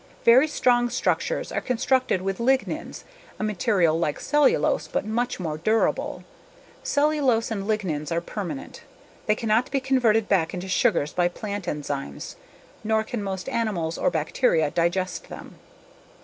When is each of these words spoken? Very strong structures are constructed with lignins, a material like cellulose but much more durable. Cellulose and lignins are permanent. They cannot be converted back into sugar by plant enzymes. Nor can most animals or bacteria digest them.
Very 0.25 0.47
strong 0.47 0.89
structures 0.89 1.51
are 1.51 1.61
constructed 1.61 2.23
with 2.23 2.39
lignins, 2.39 3.03
a 3.37 3.43
material 3.43 3.99
like 3.99 4.19
cellulose 4.19 4.87
but 4.87 5.05
much 5.05 5.39
more 5.39 5.59
durable. 5.59 6.23
Cellulose 6.81 7.51
and 7.51 7.67
lignins 7.67 8.11
are 8.11 8.19
permanent. 8.19 8.81
They 9.27 9.35
cannot 9.35 9.69
be 9.69 9.79
converted 9.79 10.27
back 10.27 10.55
into 10.55 10.67
sugar 10.67 11.05
by 11.15 11.27
plant 11.27 11.67
enzymes. 11.67 12.35
Nor 12.83 13.03
can 13.03 13.21
most 13.21 13.47
animals 13.47 13.99
or 13.99 14.09
bacteria 14.09 14.71
digest 14.71 15.29
them. 15.29 15.59